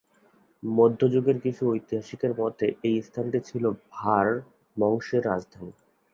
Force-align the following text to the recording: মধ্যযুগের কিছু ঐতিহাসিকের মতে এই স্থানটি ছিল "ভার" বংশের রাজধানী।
মধ্যযুগের 0.63 1.37
কিছু 1.39 1.63
ঐতিহাসিকের 1.71 2.33
মতে 2.39 2.65
এই 2.83 2.97
স্থানটি 3.01 3.39
ছিল 3.45 3.63
"ভার" 3.91 4.27
বংশের 4.77 5.23
রাজধানী। 5.25 5.73